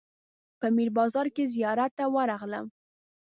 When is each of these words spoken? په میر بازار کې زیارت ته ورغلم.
په 0.59 0.67
میر 0.75 0.89
بازار 0.97 1.27
کې 1.35 1.51
زیارت 1.55 1.91
ته 1.97 2.05
ورغلم. 2.15 2.65